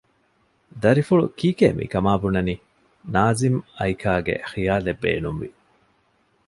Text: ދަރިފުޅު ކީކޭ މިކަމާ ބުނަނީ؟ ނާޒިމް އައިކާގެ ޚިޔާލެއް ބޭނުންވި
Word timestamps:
ދަރިފުޅު 0.81 1.25
ކީކޭ 1.39 1.67
މިކަމާ 1.79 2.11
ބުނަނީ؟ 2.21 2.55
ނާޒިމް 3.13 3.59
އައިކާގެ 3.77 4.35
ޚިޔާލެއް 4.51 5.01
ބޭނުންވި 5.03 5.49